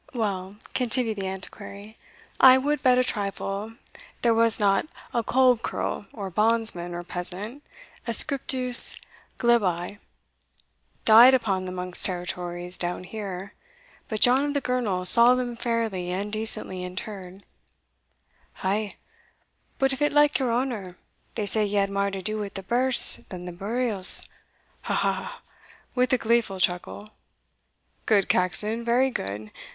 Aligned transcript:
"Well," 0.15 0.55
continued 0.73 1.17
the 1.17 1.27
Antiquary, 1.27 1.95
"I 2.39 2.57
would 2.57 2.81
bet 2.81 2.97
a 2.97 3.03
trifle 3.03 3.73
there 4.23 4.33
was 4.33 4.59
not 4.59 4.87
a 5.13 5.21
kolb 5.21 5.61
kerl, 5.61 6.07
or 6.11 6.31
bondsman, 6.31 6.95
or 6.95 7.03
peasant, 7.03 7.61
ascriptus 8.07 8.99
glebae, 9.37 9.99
died 11.05 11.35
upon 11.35 11.65
the 11.65 11.71
monks' 11.71 12.01
territories 12.01 12.79
down 12.79 13.03
here, 13.03 13.53
but 14.07 14.21
John 14.21 14.43
of 14.43 14.55
the 14.55 14.59
Girnel 14.61 15.05
saw 15.05 15.35
them 15.35 15.55
fairly 15.55 16.09
and 16.09 16.33
decently 16.33 16.83
interred." 16.83 17.43
"Ay, 18.63 18.95
but 19.77 19.93
if 19.93 20.01
it 20.01 20.11
like 20.11 20.39
your 20.39 20.51
honour, 20.51 20.97
they 21.35 21.45
say 21.45 21.67
he 21.67 21.75
had 21.75 21.91
mair 21.91 22.09
to 22.09 22.23
do 22.23 22.39
wi' 22.39 22.49
the 22.49 22.63
births 22.63 23.17
than 23.29 23.45
the 23.45 23.51
burials. 23.51 24.27
Ha! 24.81 24.95
ha! 24.95 25.13
ha!" 25.13 25.41
with 25.93 26.11
a 26.11 26.17
gleeful 26.17 26.59
chuckle. 26.59 27.11
"Good, 28.07 28.29
Caxon, 28.29 28.83
very 28.83 29.11
good! 29.11 29.51